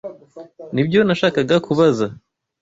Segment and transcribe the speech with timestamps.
[0.73, 2.05] Nibyo nashakaga kubaza.